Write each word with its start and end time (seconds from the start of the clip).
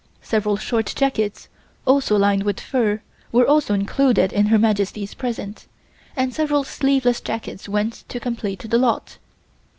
Several 0.23 0.57
short 0.57 0.91
jackets, 0.97 1.47
also 1.85 2.17
lined 2.17 2.41
with 2.41 2.59
fur, 2.59 3.03
were 3.31 3.45
also 3.47 3.75
included 3.75 4.33
in 4.33 4.47
Her 4.47 4.57
Majesty's 4.57 5.13
present, 5.13 5.67
and 6.15 6.33
several 6.33 6.63
sleeveless 6.63 7.21
jackets 7.21 7.69
went 7.69 8.03
to 8.09 8.19
complete 8.19 8.67
the 8.67 8.79
lot. 8.79 9.19